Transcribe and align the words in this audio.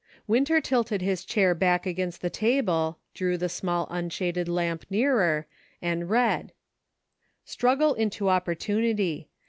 Winter 0.25 0.59
tilted 0.59 1.03
his 1.03 1.23
chair 1.23 1.53
back 1.53 1.85
against 1.85 2.21
the 2.23 2.29
table, 2.31 2.97
drew 3.13 3.37
the 3.37 3.47
small 3.47 3.85
unshaded 3.91 4.49
lamp 4.49 4.83
nearer, 4.89 5.45
and 5.79 6.09
read:" 6.09 6.53
Struggle 7.45 7.93
into 7.93 8.27
opportunity. 8.27 9.29